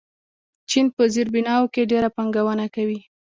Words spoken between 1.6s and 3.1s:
کې ډېره پانګونه کوي.